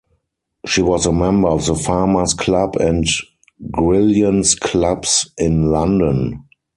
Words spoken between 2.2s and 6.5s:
Club and Grillions Clubs in London.